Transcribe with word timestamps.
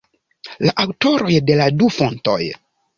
La 0.67 0.73
aŭtoroj 0.85 1.37
de 1.51 1.61
la 1.63 1.71
du 1.79 1.95
fontoj. 2.03 2.43